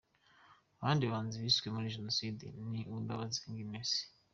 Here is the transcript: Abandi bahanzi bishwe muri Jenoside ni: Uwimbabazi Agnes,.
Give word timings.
Abandi 0.79 1.03
bahanzi 1.11 1.35
bishwe 1.43 1.67
muri 1.73 1.93
Jenoside 1.95 2.43
ni: 2.69 2.79
Uwimbabazi 2.89 3.39
Agnes,. 3.49 3.91